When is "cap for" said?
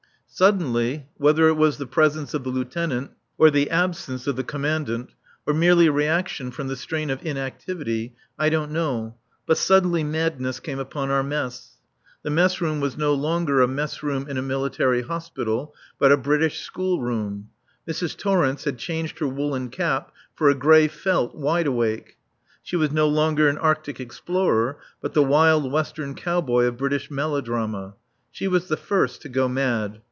19.69-20.49